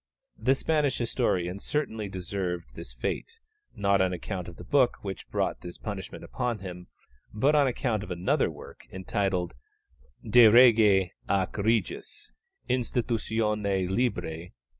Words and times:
The 0.39 0.55
Spanish 0.55 0.97
historian 0.97 1.59
certainly 1.59 2.09
deserved 2.09 2.73
this 2.73 2.91
fate, 2.91 3.39
not 3.75 4.01
on 4.01 4.13
account 4.13 4.47
of 4.47 4.55
the 4.55 4.63
book 4.63 4.97
which 5.03 5.29
brought 5.29 5.61
this 5.61 5.77
punishment 5.77 6.23
upon 6.23 6.57
him, 6.57 6.87
but 7.35 7.53
on 7.53 7.67
account 7.67 8.01
of 8.01 8.09
another 8.09 8.49
work, 8.49 8.87
entitled 8.91 9.53
_De 10.25 10.51
Rege 10.51 11.11
ac 11.29 11.51
Regis 11.55 12.31
institutione 12.67 13.87
Libri 13.91 14.27
iii. 14.27 14.53